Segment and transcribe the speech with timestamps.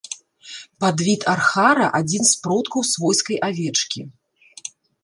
[0.83, 4.01] Падвід архара, адзін з продкаў свойскай авечкі.